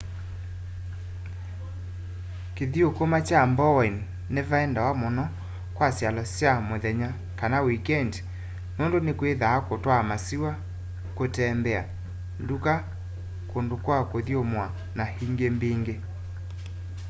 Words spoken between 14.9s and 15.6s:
na ĩngĩ